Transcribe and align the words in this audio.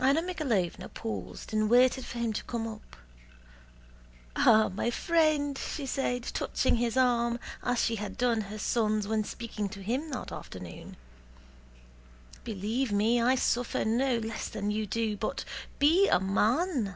Anna 0.00 0.22
Mikháylovna 0.22 0.88
paused 0.94 1.52
and 1.52 1.68
waited 1.68 2.06
for 2.06 2.18
him 2.20 2.32
to 2.34 2.44
come 2.44 2.68
up. 2.68 2.94
"Ah, 4.36 4.68
my 4.68 4.92
friend!" 4.92 5.58
she 5.58 5.86
said, 5.86 6.22
touching 6.22 6.76
his 6.76 6.96
arm 6.96 7.40
as 7.64 7.80
she 7.80 7.96
had 7.96 8.16
done 8.16 8.42
her 8.42 8.60
son's 8.60 9.08
when 9.08 9.24
speaking 9.24 9.68
to 9.70 9.82
him 9.82 10.08
that 10.10 10.30
afternoon, 10.30 10.96
"believe 12.44 12.92
me 12.92 13.20
I 13.20 13.34
suffer 13.34 13.84
no 13.84 14.18
less 14.18 14.48
than 14.48 14.70
you 14.70 14.86
do, 14.86 15.16
but 15.16 15.44
be 15.80 16.06
a 16.06 16.20
man!" 16.20 16.94